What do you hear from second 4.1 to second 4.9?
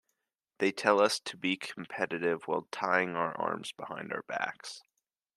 our backs.